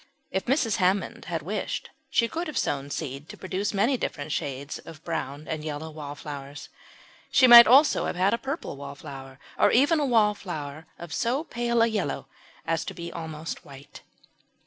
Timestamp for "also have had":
7.67-8.33